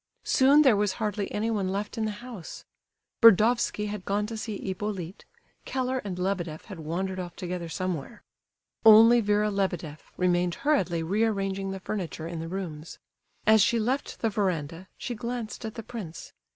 [0.25, 2.65] Soon there was hardly anyone left in the house.
[3.21, 5.25] Burdovsky had gone to see Hippolyte;
[5.63, 8.23] Keller and Lebedeff had wandered off together somewhere.
[8.83, 12.97] Only Vera Lebedeff remained hurriedly rearranging the furniture in the rooms.
[13.45, 16.33] As she left the verandah, she glanced at the prince.